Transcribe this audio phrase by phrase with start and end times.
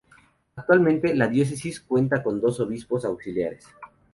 [0.55, 3.67] Actualmente, la diócesis cuenta con dos obispos auxiliares.